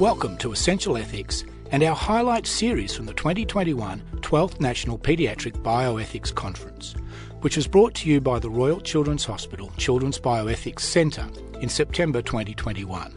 [0.00, 6.34] Welcome to Essential Ethics and our highlight series from the 2021 12th National Paediatric Bioethics
[6.34, 6.96] Conference,
[7.42, 11.28] which was brought to you by the Royal Children's Hospital Children's Bioethics Centre
[11.60, 13.16] in September 2021.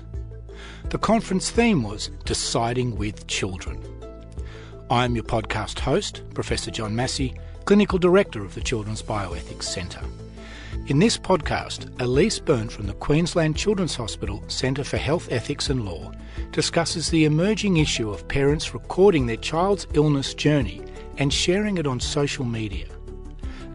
[0.92, 3.84] The conference theme was Deciding with Children.
[4.92, 7.34] I am your podcast host, Professor John Massie,
[7.66, 10.04] Clinical Director of the Children's Bioethics Centre.
[10.88, 15.84] In this podcast, Elise Byrne from the Queensland Children's Hospital Centre for Health Ethics and
[15.84, 16.14] Law
[16.54, 20.82] discusses the emerging issue of parents recording their child's illness journey
[21.18, 22.88] and sharing it on social media.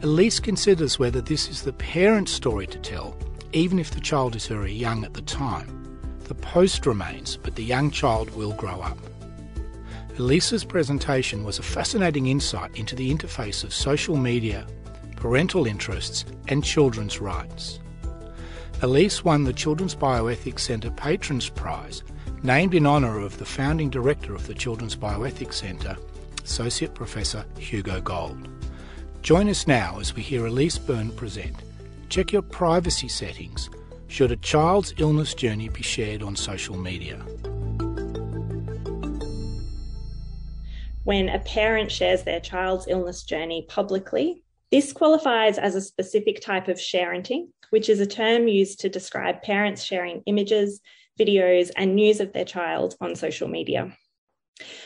[0.01, 3.15] Elise considers whether this is the parent's story to tell,
[3.53, 5.69] even if the child is very young at the time.
[6.25, 8.97] The post remains, but the young child will grow up.
[10.17, 14.67] Elise's presentation was a fascinating insight into the interface of social media,
[15.23, 17.79] parental interests, and children's rights.
[18.83, 22.03] Elise won the Children's Bioethics Centre Patrons Prize,
[22.43, 25.97] named in honour of the founding director of the Children's Bioethics Centre,
[26.43, 28.49] Associate Professor Hugo Gold.
[29.23, 31.55] Join us now as we hear Elise Byrne present.
[32.09, 33.71] Check your privacy settings
[34.09, 37.19] should a child's illness journey be shared on social media.
[41.05, 46.67] When a parent shares their child's illness journey publicly, this qualifies as a specific type
[46.67, 50.81] of sharenting, which is a term used to describe parents sharing images,
[51.21, 53.95] videos, and news of their child on social media.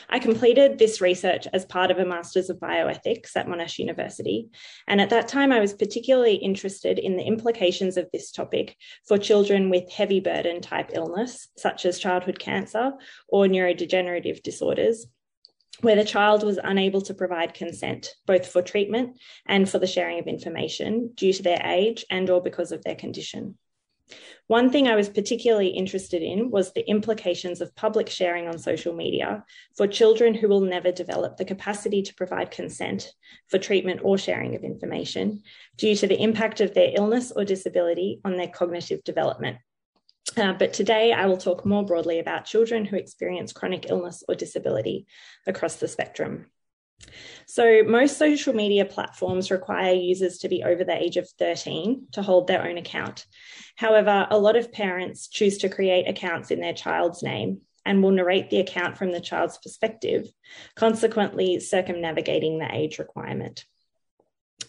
[0.09, 4.49] I completed this research as part of a Masters of Bioethics at Monash University.
[4.87, 8.75] And at that time, I was particularly interested in the implications of this topic
[9.07, 12.91] for children with heavy burden type illness, such as childhood cancer
[13.29, 15.05] or neurodegenerative disorders,
[15.81, 20.19] where the child was unable to provide consent both for treatment and for the sharing
[20.19, 23.57] of information due to their age and or because of their condition.
[24.47, 28.93] One thing I was particularly interested in was the implications of public sharing on social
[28.93, 29.43] media
[29.75, 33.11] for children who will never develop the capacity to provide consent
[33.49, 35.43] for treatment or sharing of information
[35.75, 39.57] due to the impact of their illness or disability on their cognitive development.
[40.37, 44.35] Uh, but today I will talk more broadly about children who experience chronic illness or
[44.35, 45.07] disability
[45.47, 46.45] across the spectrum.
[47.45, 52.21] So, most social media platforms require users to be over the age of 13 to
[52.21, 53.25] hold their own account.
[53.75, 58.11] However, a lot of parents choose to create accounts in their child's name and will
[58.11, 60.27] narrate the account from the child's perspective,
[60.75, 63.63] consequently, circumnavigating the age requirement.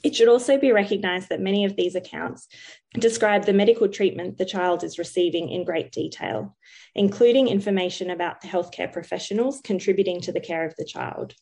[0.05, 2.47] It should also be recognised that many of these accounts
[2.95, 6.57] describe the medical treatment the child is receiving in great detail,
[6.95, 11.35] including information about the healthcare professionals contributing to the care of the child.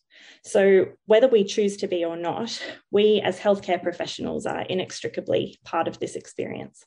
[0.42, 5.86] So, whether we choose to be or not, we as healthcare professionals are inextricably part
[5.86, 6.84] of this experience.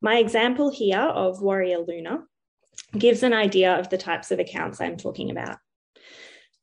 [0.00, 2.20] My example here of Warrior Luna
[2.96, 5.58] gives an idea of the types of accounts I'm talking about.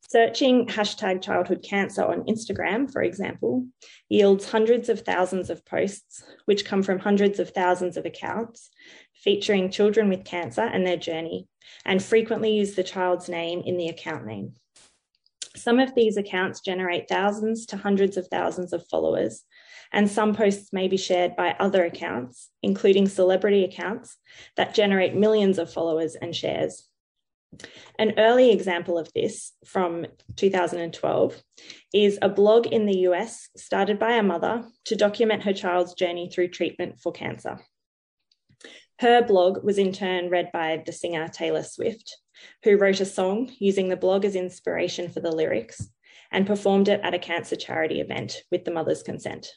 [0.08, 3.66] Searching hashtag childhood cancer on Instagram, for example,
[4.08, 8.70] yields hundreds of thousands of posts, which come from hundreds of thousands of accounts
[9.14, 11.48] featuring children with cancer and their journey,
[11.84, 14.52] and frequently use the child's name in the account name.
[15.56, 19.42] Some of these accounts generate thousands to hundreds of thousands of followers,
[19.92, 24.18] and some posts may be shared by other accounts, including celebrity accounts,
[24.56, 26.88] that generate millions of followers and shares.
[27.98, 31.42] An early example of this from 2012
[31.94, 36.28] is a blog in the US started by a mother to document her child's journey
[36.28, 37.60] through treatment for cancer.
[38.98, 42.16] Her blog was in turn read by the singer Taylor Swift,
[42.64, 45.88] who wrote a song using the blog as inspiration for the lyrics
[46.30, 49.48] and performed it at a cancer charity event with the mother's consent.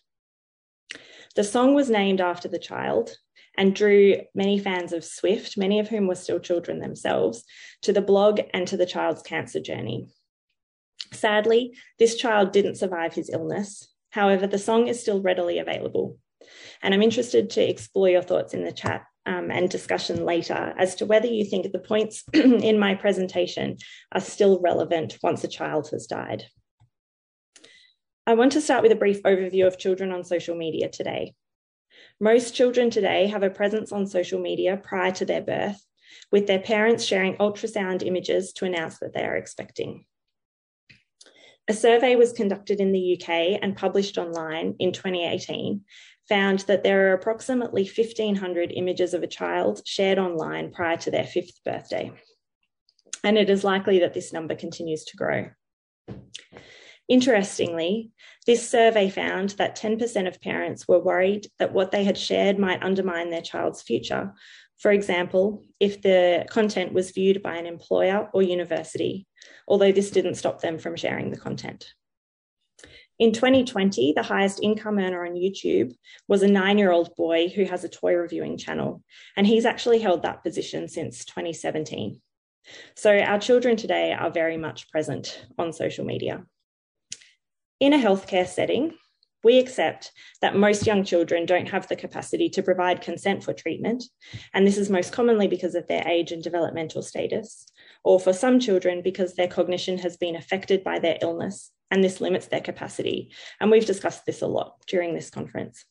[1.35, 3.15] The song was named after the child
[3.59, 7.43] and drew many fans of Swift, many of whom were still children themselves,
[7.81, 10.07] to the blog and to the child's cancer journey.
[11.11, 13.93] Sadly, this child didn't survive his illness.
[14.11, 16.17] However, the song is still readily available.
[16.81, 20.95] And I'm interested to explore your thoughts in the chat um, and discussion later as
[20.95, 23.75] to whether you think the points in my presentation
[24.13, 26.45] are still relevant once a child has died.
[28.25, 31.33] I want to start with a brief overview of children on social media today.
[32.19, 35.81] Most children today have a presence on social media prior to their birth,
[36.31, 40.05] with their parents sharing ultrasound images to announce that they are expecting.
[41.67, 45.81] A survey was conducted in the UK and published online in 2018,
[46.27, 51.25] found that there are approximately 1,500 images of a child shared online prior to their
[51.25, 52.11] fifth birthday.
[53.23, 55.49] And it is likely that this number continues to grow.
[57.09, 58.11] Interestingly,
[58.45, 62.83] this survey found that 10% of parents were worried that what they had shared might
[62.83, 64.33] undermine their child's future
[64.77, 69.27] For example, if the content was viewed by an employer or university,
[69.67, 71.93] although this didn't stop them from sharing the content.
[73.17, 75.93] In 2020, the highest income earner on YouTube
[76.29, 79.03] was a nine year old boy who has a toy reviewing channel,
[79.35, 82.21] and he's actually held that position since 2017.
[82.95, 86.45] So our children today are very much present on social media.
[87.79, 88.93] In a healthcare setting,
[89.41, 90.11] we accept
[90.41, 94.03] that most young children don't have the capacity to provide consent for treatment,
[94.53, 97.65] and this is most commonly because of their age and developmental status,
[98.03, 102.19] or for some children because their cognition has been affected by their illness, and this
[102.19, 103.31] limits their capacity.
[103.61, 105.85] And we've discussed this a lot during this conference.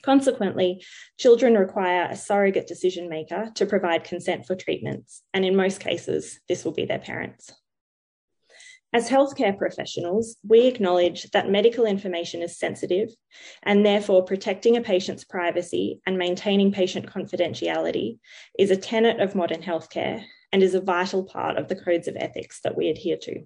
[0.00, 0.82] Consequently,
[1.18, 6.40] children require a surrogate decision maker to provide consent for treatments, and in most cases,
[6.48, 7.52] this will be their parents.
[8.92, 13.10] As healthcare professionals, we acknowledge that medical information is sensitive
[13.62, 18.18] and therefore protecting a patient's privacy and maintaining patient confidentiality
[18.58, 22.16] is a tenet of modern healthcare and is a vital part of the codes of
[22.16, 23.44] ethics that we adhere to.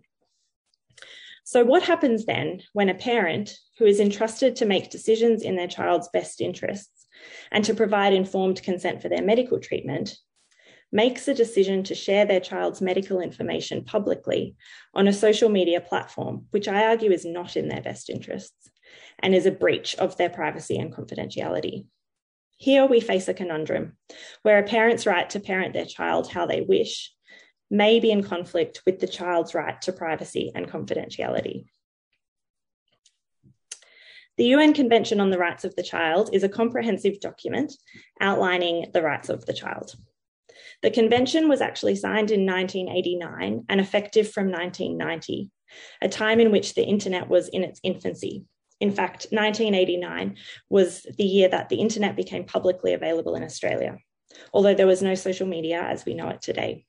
[1.44, 5.68] So, what happens then when a parent who is entrusted to make decisions in their
[5.68, 7.06] child's best interests
[7.52, 10.16] and to provide informed consent for their medical treatment
[10.94, 14.54] makes a decision to share their child's medical information publicly
[14.94, 18.70] on a social media platform, which I argue is not in their best interests
[19.18, 21.86] and is a breach of their privacy and confidentiality.
[22.56, 23.96] Here we face a conundrum
[24.42, 27.12] where a parent's right to parent their child how they wish
[27.72, 31.64] may be in conflict with the child's right to privacy and confidentiality.
[34.36, 37.72] The UN Convention on the Rights of the Child is a comprehensive document
[38.20, 39.96] outlining the rights of the child.
[40.82, 45.50] The convention was actually signed in 1989 and effective from 1990,
[46.02, 48.44] a time in which the internet was in its infancy.
[48.80, 50.36] In fact, 1989
[50.68, 53.98] was the year that the internet became publicly available in Australia,
[54.52, 56.84] although there was no social media as we know it today.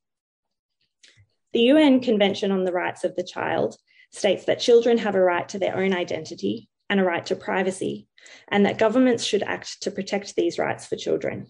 [1.54, 3.78] The UN Convention on the Rights of the Child
[4.12, 8.08] states that children have a right to their own identity and a right to privacy,
[8.50, 11.48] and that governments should act to protect these rights for children.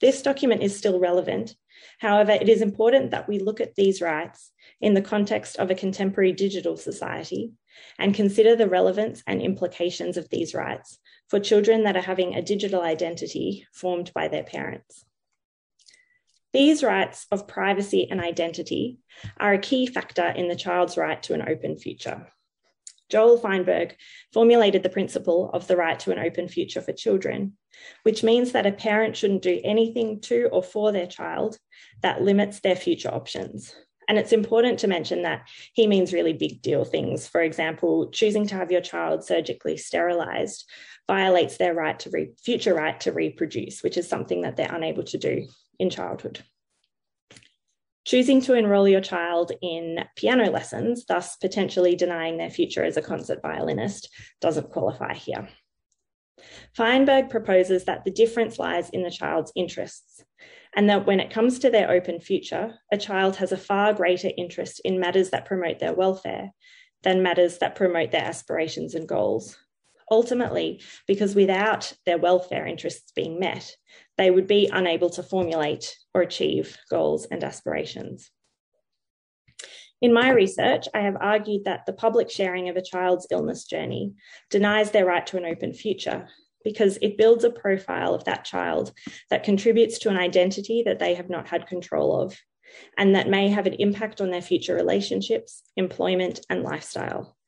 [0.00, 1.54] This document is still relevant.
[1.98, 4.50] However, it is important that we look at these rights
[4.80, 7.52] in the context of a contemporary digital society
[7.98, 10.98] and consider the relevance and implications of these rights
[11.28, 15.04] for children that are having a digital identity formed by their parents.
[16.52, 18.98] These rights of privacy and identity
[19.38, 22.32] are a key factor in the child's right to an open future.
[23.10, 23.96] Joel Feinberg
[24.32, 27.56] formulated the principle of the right to an open future for children,
[28.04, 31.58] which means that a parent shouldn't do anything to or for their child
[32.02, 33.74] that limits their future options.
[34.08, 37.28] And it's important to mention that he means really big deal things.
[37.28, 40.68] For example, choosing to have your child surgically sterilized
[41.06, 45.04] violates their right to re- future right to reproduce, which is something that they're unable
[45.04, 45.46] to do
[45.78, 46.42] in childhood.
[48.10, 53.02] Choosing to enrol your child in piano lessons, thus potentially denying their future as a
[53.02, 54.10] concert violinist,
[54.40, 55.48] doesn't qualify here.
[56.74, 60.24] Feinberg proposes that the difference lies in the child's interests,
[60.74, 64.30] and that when it comes to their open future, a child has a far greater
[64.36, 66.50] interest in matters that promote their welfare
[67.04, 69.56] than matters that promote their aspirations and goals.
[70.10, 73.72] Ultimately, because without their welfare interests being met,
[74.20, 78.30] they would be unable to formulate or achieve goals and aspirations.
[80.02, 84.12] In my research, I have argued that the public sharing of a child's illness journey
[84.50, 86.28] denies their right to an open future
[86.62, 88.92] because it builds a profile of that child
[89.30, 92.36] that contributes to an identity that they have not had control of
[92.98, 97.38] and that may have an impact on their future relationships, employment, and lifestyle.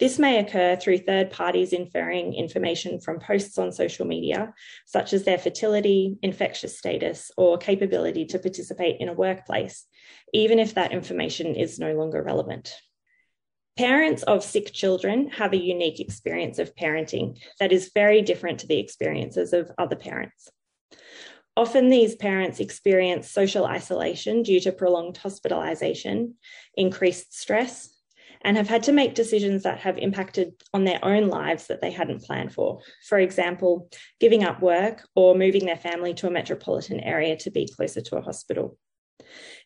[0.00, 4.52] This may occur through third parties inferring information from posts on social media,
[4.86, 9.86] such as their fertility, infectious status, or capability to participate in a workplace,
[10.32, 12.74] even if that information is no longer relevant.
[13.76, 18.66] Parents of sick children have a unique experience of parenting that is very different to
[18.66, 20.48] the experiences of other parents.
[21.56, 26.34] Often, these parents experience social isolation due to prolonged hospitalisation,
[26.76, 27.93] increased stress,
[28.44, 31.90] and have had to make decisions that have impacted on their own lives that they
[31.90, 32.80] hadn't planned for.
[33.08, 33.88] For example,
[34.20, 38.16] giving up work or moving their family to a metropolitan area to be closer to
[38.18, 38.76] a hospital.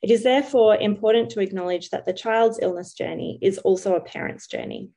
[0.00, 4.46] It is therefore important to acknowledge that the child's illness journey is also a parent's
[4.46, 4.90] journey.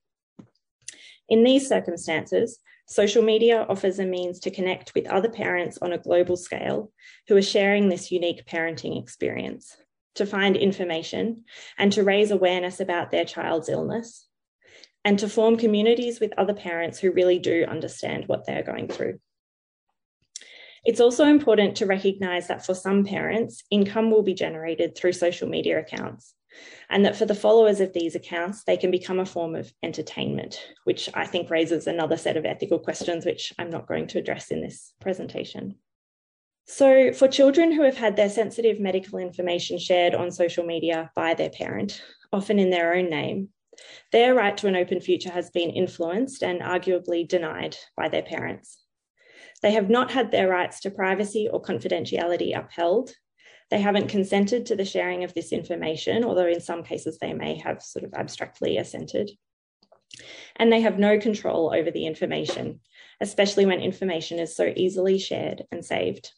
[1.28, 5.98] In these circumstances, social media offers a means to connect with other parents on a
[5.98, 6.92] global scale
[7.28, 9.76] who are sharing this unique parenting experience
[10.16, 11.46] to find information
[11.78, 14.28] and to raise awareness about their child's illness,
[15.04, 19.20] and to form communities with other parents who really do understand what they're going through.
[20.84, 25.48] It's also important to recognise that for some parents, income will be generated through social
[25.48, 26.34] media accounts,
[26.90, 30.60] and that for the followers of these accounts, they can become a form of entertainment,
[30.84, 34.50] which I think raises another set of ethical questions, which I'm not going to address
[34.50, 35.76] in this presentation.
[36.66, 41.34] So, for children who have had their sensitive medical information shared on social media by
[41.34, 42.02] their parent,
[42.32, 43.50] often in their own name,
[44.12, 48.84] their right to an open future has been influenced and arguably denied by their parents.
[49.62, 53.14] They have not had their rights to privacy or confidentiality upheld.
[53.70, 57.58] They haven't consented to the sharing of this information, although in some cases they may
[57.60, 59.32] have sort of abstractly assented.
[60.58, 62.82] And they have no control over the information,
[63.22, 66.32] especially when information is so easily shared and saved.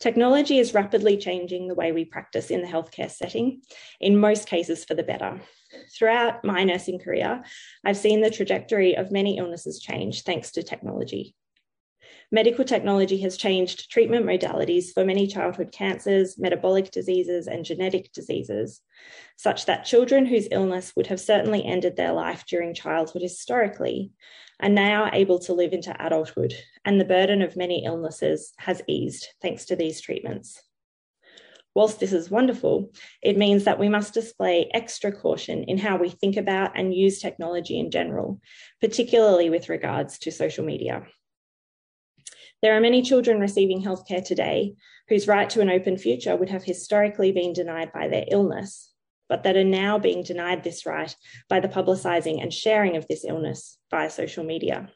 [0.00, 3.60] Technology is rapidly changing the way we practice in the healthcare setting,
[4.00, 5.38] in most cases for the better.
[5.94, 7.44] Throughout my nursing career,
[7.84, 11.36] I've seen the trajectory of many illnesses change thanks to technology.
[12.32, 18.80] Medical technology has changed treatment modalities for many childhood cancers, metabolic diseases, and genetic diseases,
[19.36, 24.12] such that children whose illness would have certainly ended their life during childhood historically
[24.62, 29.28] are now able to live into adulthood, and the burden of many illnesses has eased
[29.40, 30.62] thanks to these treatments.
[31.74, 36.10] Whilst this is wonderful, it means that we must display extra caution in how we
[36.10, 38.40] think about and use technology in general,
[38.80, 41.06] particularly with regards to social media.
[42.60, 44.74] There are many children receiving healthcare today
[45.08, 48.89] whose right to an open future would have historically been denied by their illness,
[49.30, 51.14] but that are now being denied this right
[51.48, 54.90] by the publicising and sharing of this illness via social media.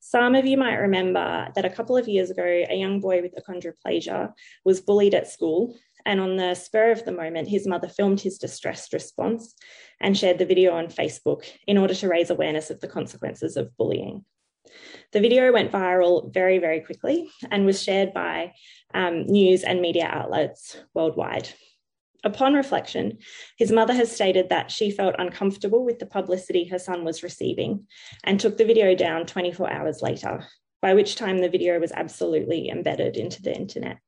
[0.00, 3.34] Some of you might remember that a couple of years ago, a young boy with
[3.36, 4.32] achondroplasia
[4.64, 5.76] was bullied at school.
[6.06, 9.54] And on the spur of the moment, his mother filmed his distressed response
[10.00, 13.76] and shared the video on Facebook in order to raise awareness of the consequences of
[13.76, 14.24] bullying.
[15.12, 18.52] The video went viral very, very quickly and was shared by
[18.92, 21.48] um, news and media outlets worldwide.
[22.24, 23.18] Upon reflection,
[23.58, 27.86] his mother has stated that she felt uncomfortable with the publicity her son was receiving
[28.24, 30.46] and took the video down 24 hours later,
[30.80, 33.98] by which time the video was absolutely embedded into the internet.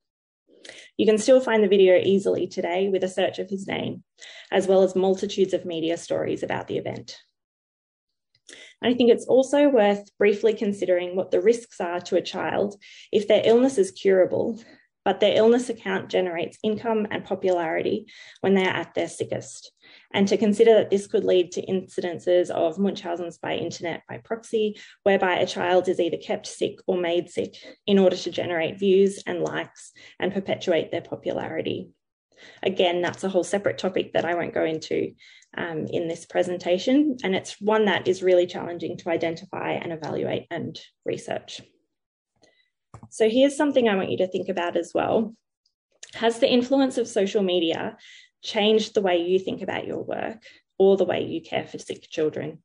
[0.96, 4.02] You can still find the video easily today with a search of his name,
[4.50, 7.18] as well as multitudes of media stories about the event.
[8.82, 12.76] I think it's also worth briefly considering what the risks are to a child
[13.12, 14.58] if their illness is curable,
[15.06, 18.06] but their illness account generates income and popularity
[18.40, 19.70] when they are at their sickest.
[20.12, 24.76] And to consider that this could lead to incidences of Munchausen's by internet by proxy,
[25.04, 27.54] whereby a child is either kept sick or made sick
[27.86, 31.90] in order to generate views and likes and perpetuate their popularity.
[32.64, 35.12] Again, that's a whole separate topic that I won't go into
[35.56, 40.48] um, in this presentation, and it's one that is really challenging to identify and evaluate
[40.50, 41.62] and research.
[43.10, 45.34] So here's something I want you to think about as well.
[46.14, 47.96] Has the influence of social media
[48.42, 50.42] changed the way you think about your work
[50.78, 52.62] or the way you care for sick children?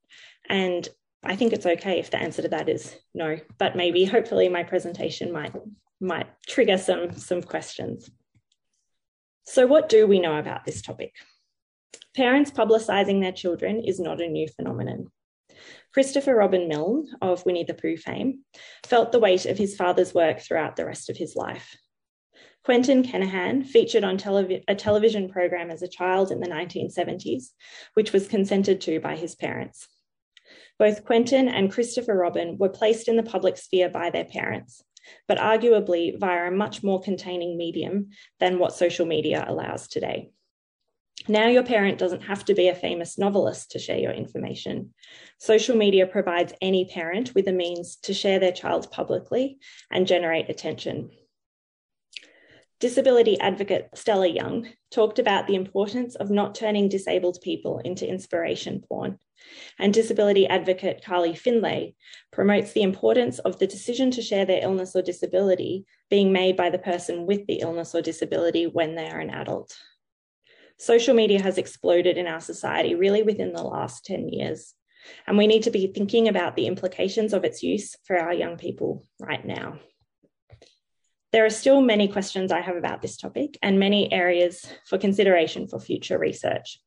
[0.48, 0.88] And
[1.24, 4.64] I think it's okay if the answer to that is no, but maybe hopefully my
[4.64, 5.54] presentation might
[6.00, 8.10] might trigger some some questions.
[9.44, 11.14] So what do we know about this topic?
[12.14, 15.10] Parents publicising their children is not a new phenomenon.
[15.92, 18.44] Christopher Robin Milne, of Winnie the Pooh fame,
[18.84, 21.76] felt the weight of his father's work throughout the rest of his life.
[22.64, 27.50] Quentin Kenihan featured on televi- a television program as a child in the 1970s,
[27.94, 29.88] which was consented to by his parents.
[30.78, 34.82] Both Quentin and Christopher Robin were placed in the public sphere by their parents,
[35.28, 40.30] but arguably via a much more containing medium than what social media allows today.
[41.28, 44.92] Now, your parent doesn't have to be a famous novelist to share your information.
[45.38, 49.58] Social media provides any parent with a means to share their child publicly
[49.90, 51.10] and generate attention.
[52.80, 58.82] Disability advocate Stella Young talked about the importance of not turning disabled people into inspiration
[58.88, 59.20] porn.
[59.78, 61.94] And disability advocate Carly Findlay
[62.32, 66.70] promotes the importance of the decision to share their illness or disability being made by
[66.70, 69.76] the person with the illness or disability when they are an adult
[70.78, 74.74] social media has exploded in our society really within the last 10 years.
[75.26, 78.56] And we need to be thinking about the implications of its use for our young
[78.56, 79.78] people right now.
[81.32, 85.66] There are still many questions I have about this topic and many areas for consideration
[85.66, 86.78] for future research.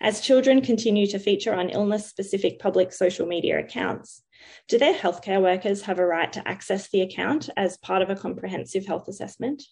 [0.00, 4.22] As children continue to feature on illness specific public social media accounts,
[4.68, 8.16] do their healthcare workers have a right to access the account as part of a
[8.16, 9.62] comprehensive health assessment?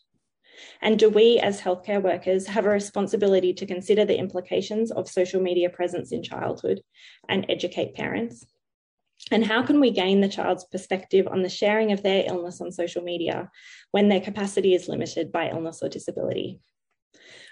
[0.81, 5.41] And do we, as healthcare workers, have a responsibility to consider the implications of social
[5.41, 6.83] media presence in childhood
[7.29, 8.45] and educate parents?
[9.31, 12.73] And how can we gain the child's perspective on the sharing of their illness on
[12.73, 13.51] social media
[13.91, 16.61] when their capacity is limited by illness or disability?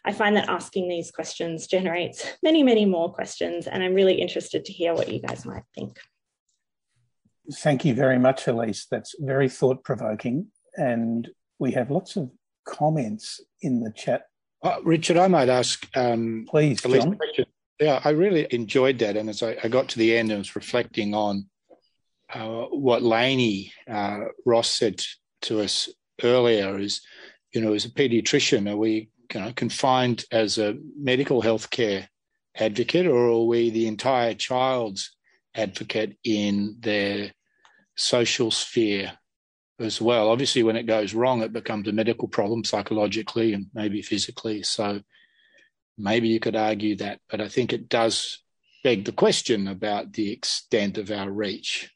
[0.04, 4.64] I find that asking these questions generates many, many more questions, and I'm really interested
[4.64, 5.98] to hear what you guys might think.
[7.54, 8.86] Thank you very much, Elise.
[8.90, 10.48] That's very thought provoking.
[10.76, 11.28] And
[11.58, 12.30] we have lots of
[12.64, 14.26] comments in the chat.
[14.62, 15.86] Uh, Richard, I might ask.
[15.96, 17.18] Um, Please, John.
[17.80, 19.16] Yeah, I really enjoyed that.
[19.16, 21.46] And as I, I, got to the end and was reflecting on
[22.32, 25.02] uh, what Lainie uh, Ross said
[25.42, 25.88] to us
[26.22, 27.00] earlier is,
[27.52, 32.06] you know, as a pediatrician, are we you know, confined as a medical healthcare
[32.56, 35.16] advocate or are we the entire child's
[35.54, 37.32] advocate in their
[37.96, 39.12] social sphere
[39.82, 40.28] as well.
[40.28, 44.62] Obviously, when it goes wrong, it becomes a medical problem psychologically and maybe physically.
[44.62, 45.02] So
[45.98, 48.42] maybe you could argue that, but I think it does
[48.82, 51.92] beg the question about the extent of our reach.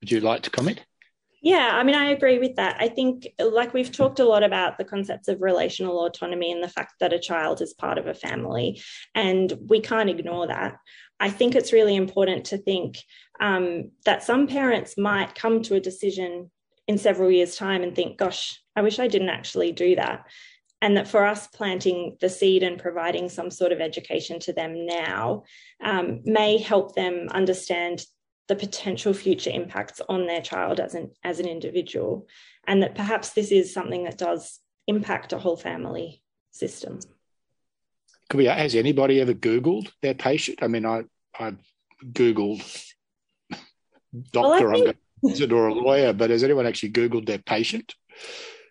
[0.00, 0.84] Would you like to comment?
[1.40, 2.76] Yeah, I mean, I agree with that.
[2.80, 6.68] I think, like, we've talked a lot about the concepts of relational autonomy and the
[6.68, 8.82] fact that a child is part of a family,
[9.14, 10.78] and we can't ignore that.
[11.20, 12.98] I think it's really important to think
[13.40, 16.50] um, that some parents might come to a decision
[16.88, 20.24] in several years' time and think, gosh, I wish I didn't actually do that.
[20.80, 24.86] And that for us, planting the seed and providing some sort of education to them
[24.86, 25.44] now
[25.84, 28.04] um, may help them understand
[28.46, 32.26] the potential future impacts on their child as an as an individual,
[32.66, 37.00] and that perhaps this is something that does impact a whole family system.
[38.30, 40.60] Could be, has anybody ever Googled their patient?
[40.62, 41.04] I mean, I
[41.38, 41.56] I
[42.04, 42.62] Googled
[44.32, 47.38] doctor, well, think, I'm going to or a lawyer, but has anyone actually Googled their
[47.38, 47.94] patient?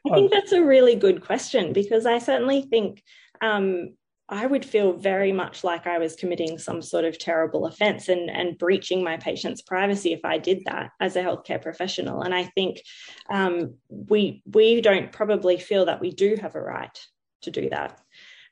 [0.05, 3.03] I think that's a really good question because I certainly think
[3.41, 3.89] um,
[4.29, 8.29] I would feel very much like I was committing some sort of terrible offense and,
[8.29, 12.21] and breaching my patient's privacy if I did that as a healthcare professional.
[12.21, 12.81] And I think
[13.29, 16.97] um, we we don't probably feel that we do have a right
[17.43, 18.01] to do that.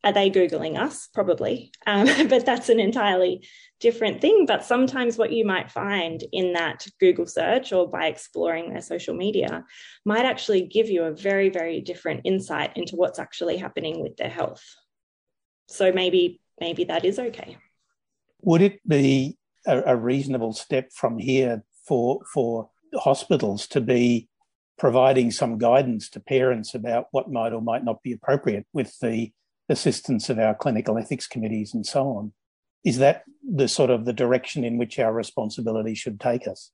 [0.06, 1.10] Are they Googling us?
[1.14, 1.72] Probably.
[1.88, 3.46] Um, but that's an entirely
[3.80, 4.46] different thing.
[4.46, 9.16] But sometimes what you might find in that Google search or by exploring their social
[9.16, 9.66] media
[10.06, 14.30] might actually give you a very, very different insight into what's actually happening with their
[14.30, 14.64] health.
[15.68, 17.58] So maybe, maybe that is okay.
[18.44, 24.30] Would it be a, a reasonable step from here for for hospitals to be
[24.78, 29.32] providing some guidance to parents about what might or might not be appropriate with the
[29.70, 32.34] assistance of our clinical ethics committees and so on.
[32.84, 36.72] Is that the sort of the direction in which our responsibility should take us?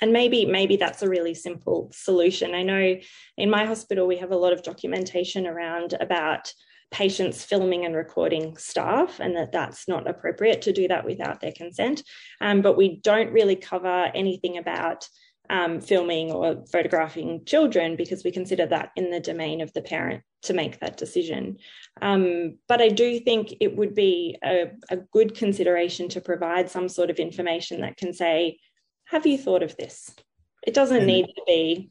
[0.00, 2.54] And maybe maybe that's a really simple solution.
[2.54, 2.96] I know
[3.36, 6.52] in my hospital we have a lot of documentation around about
[6.90, 11.52] patients filming and recording staff, and that that's not appropriate to do that without their
[11.52, 12.02] consent.
[12.40, 15.08] Um, but we don't really cover anything about
[15.50, 20.22] um, filming or photographing children because we consider that in the domain of the parent
[20.42, 21.58] to make that decision.
[22.00, 26.88] Um, but I do think it would be a, a, good consideration to provide some
[26.88, 28.58] sort of information that can say,
[29.06, 30.14] Have you thought of this?
[30.66, 31.06] It doesn't mm.
[31.06, 31.90] need to be,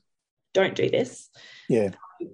[0.54, 1.30] Don't do this.
[1.70, 1.92] Yeah.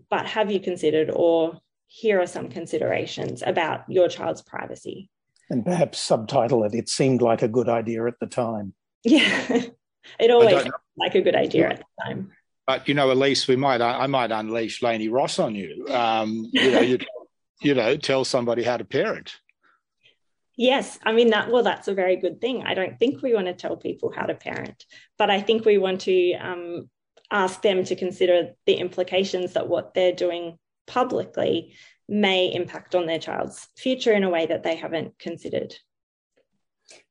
[0.09, 5.09] But have you considered, or here are some considerations about your child's privacy?
[5.49, 8.73] And perhaps subtitle it, It seemed like a good idea at the time.
[9.03, 9.63] Yeah.
[10.17, 10.65] It always
[10.99, 12.31] like a good idea at the time.
[12.67, 15.87] But you know, at least we might I might unleash Lainie Ross on you.
[15.89, 16.99] Um, you know, you,
[17.61, 19.35] you know, tell somebody how to parent.
[20.55, 21.49] Yes, I mean that.
[21.49, 22.63] Well, that's a very good thing.
[22.63, 24.85] I don't think we want to tell people how to parent,
[25.17, 26.89] but I think we want to um,
[27.31, 31.73] ask them to consider the implications that what they're doing publicly
[32.09, 35.75] may impact on their child's future in a way that they haven't considered.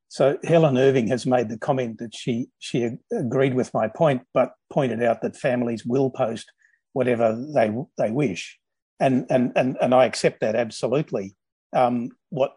[0.09, 4.53] So Helen Irving has made the comment that she she agreed with my point, but
[4.71, 6.51] pointed out that families will post
[6.95, 8.59] whatever they they wish,
[8.99, 11.37] and and and and I accept that absolutely.
[11.75, 12.57] Um, what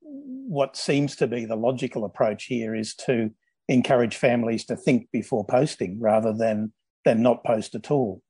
[0.00, 3.30] what seems to be the logical approach here is to
[3.68, 6.72] encourage families to think before posting rather than
[7.04, 8.22] than not post at all.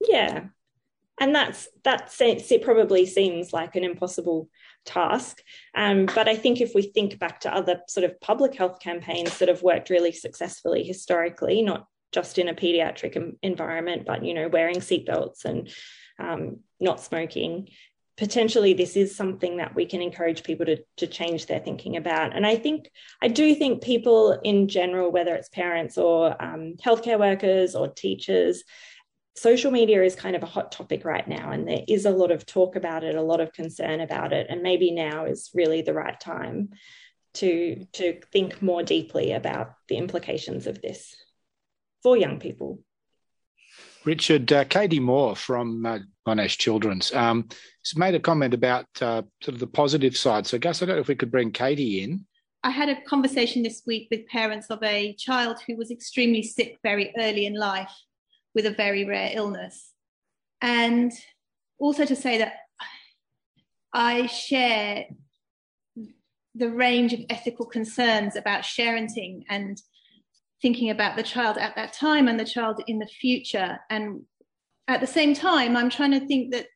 [0.00, 0.44] Yeah,
[1.20, 4.48] and that's that it probably seems like an impossible
[4.84, 5.42] task.
[5.74, 9.38] Um, but I think if we think back to other sort of public health campaigns
[9.38, 14.48] that have worked really successfully historically, not just in a pediatric environment, but you know,
[14.48, 15.72] wearing seatbelts and
[16.18, 17.68] um, not smoking.
[18.18, 22.36] Potentially, this is something that we can encourage people to, to change their thinking about.
[22.36, 22.90] And I think,
[23.22, 28.62] I do think people in general, whether it's parents or um, healthcare workers or teachers,
[29.34, 32.30] social media is kind of a hot topic right now, and there is a lot
[32.30, 35.82] of talk about it, a lot of concern about it, and maybe now is really
[35.82, 36.70] the right time
[37.34, 41.14] to to think more deeply about the implications of this
[42.02, 42.80] for young people.
[44.04, 47.48] Richard, uh, Katie Moore from uh, Monash Children's um,
[47.84, 50.46] has made a comment about uh, sort of the positive side.
[50.46, 52.26] So, Gus, I don't know if we could bring Katie in.
[52.64, 56.78] I had a conversation this week with parents of a child who was extremely sick
[56.82, 57.92] very early in life
[58.54, 59.92] with a very rare illness.
[60.60, 61.12] And
[61.78, 62.54] also to say that
[63.92, 65.06] I share
[66.54, 69.80] the range of ethical concerns about sharenting and
[70.60, 73.78] thinking about the child at that time and the child in the future.
[73.90, 74.22] And
[74.86, 76.66] at the same time, I'm trying to think that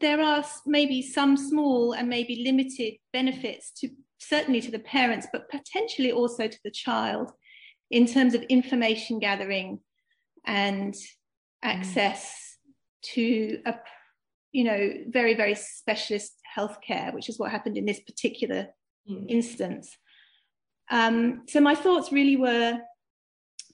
[0.00, 5.50] there are maybe some small and maybe limited benefits to certainly to the parents, but
[5.50, 7.32] potentially also to the child
[7.90, 9.78] in terms of information gathering
[10.46, 10.94] and
[11.62, 13.14] access mm.
[13.14, 13.74] to a
[14.52, 18.68] you know very very specialist healthcare which is what happened in this particular
[19.10, 19.24] mm.
[19.28, 19.96] instance
[20.90, 22.78] um, so my thoughts really were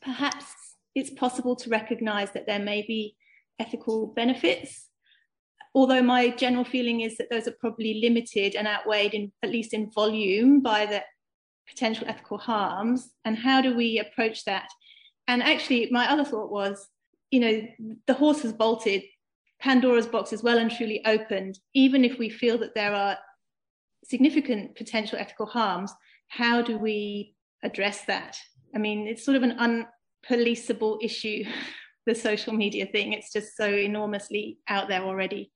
[0.01, 0.47] perhaps
[0.95, 3.17] it's possible to recognize that there may be
[3.59, 4.89] ethical benefits
[5.75, 9.73] although my general feeling is that those are probably limited and outweighed in at least
[9.73, 11.03] in volume by the
[11.69, 14.69] potential ethical harms and how do we approach that
[15.29, 16.89] and actually my other thought was
[17.31, 17.63] you know
[18.07, 19.03] the horse has bolted
[19.61, 23.17] pandora's box is well and truly opened even if we feel that there are
[24.05, 25.93] significant potential ethical harms
[26.29, 28.37] how do we address that
[28.75, 29.87] i mean it's sort of an
[30.29, 31.45] unpoliceable issue
[32.07, 35.53] the social media thing it's just so enormously out there already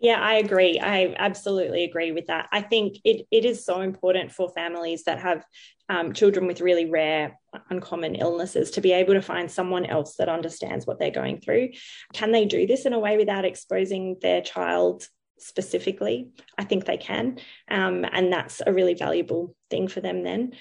[0.00, 0.78] yeah, I agree.
[0.78, 2.48] I absolutely agree with that.
[2.52, 5.46] I think it, it is so important for families that have
[5.88, 7.38] um, children with really rare,
[7.70, 11.70] uncommon illnesses to be able to find someone else that understands what they're going through.
[12.12, 15.06] Can they do this in a way without exposing their child
[15.38, 16.30] specifically?
[16.58, 17.38] I think they can.
[17.70, 20.52] Um, and that's a really valuable thing for them then.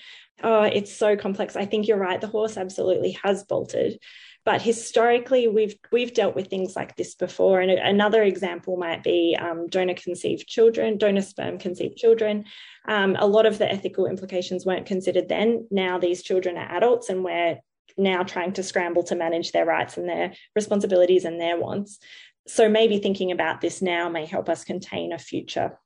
[0.41, 1.55] Oh, it's so complex.
[1.55, 2.19] I think you're right.
[2.19, 3.99] The horse absolutely has bolted.
[4.45, 7.61] But historically, we've we've dealt with things like this before.
[7.61, 12.45] And another example might be um, donor conceived children, donor sperm conceived children.
[12.87, 15.67] Um, a lot of the ethical implications weren't considered then.
[15.71, 17.59] Now these children are adults, and we're
[17.97, 21.99] now trying to scramble to manage their rights and their responsibilities and their wants.
[22.47, 25.79] So maybe thinking about this now may help us contain a future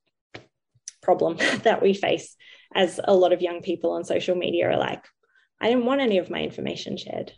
[1.01, 2.35] problem that we face
[2.75, 5.03] as a lot of young people on social media are like,
[5.61, 7.31] I didn't want any of my information shared.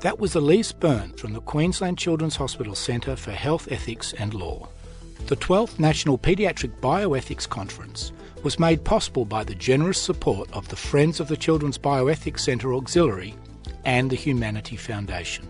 [0.00, 4.68] That was Elise Byrne from the Queensland Children's Hospital Centre for Health Ethics and Law.
[5.26, 10.76] The 12th National Paediatric Bioethics Conference was made possible by the generous support of the
[10.76, 13.34] Friends of the Children's Bioethics Centre Auxiliary
[13.84, 15.48] and the Humanity Foundation.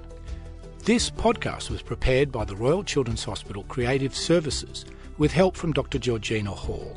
[0.87, 4.85] This podcast was prepared by the Royal Children's Hospital Creative Services
[5.19, 5.99] with help from Dr.
[5.99, 6.97] Georgina Hall.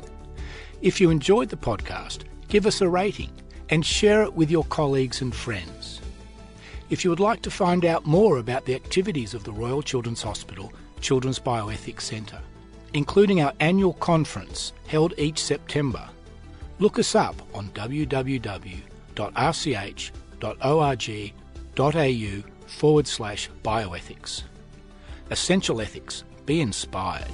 [0.80, 3.32] If you enjoyed the podcast, give us a rating
[3.68, 6.00] and share it with your colleagues and friends.
[6.88, 10.22] If you would like to find out more about the activities of the Royal Children's
[10.22, 12.42] Hospital Children's Bioethics Centre,
[12.94, 16.08] including our annual conference held each September,
[16.78, 18.90] look us up on www.rch.org.au
[22.70, 24.44] forward slash bioethics.
[25.30, 26.24] Essential Ethics.
[26.46, 27.30] Be inspired.